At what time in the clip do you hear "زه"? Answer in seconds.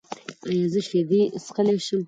0.73-0.79